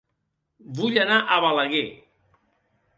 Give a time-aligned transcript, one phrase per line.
[0.79, 1.87] Vull anar a Balaguer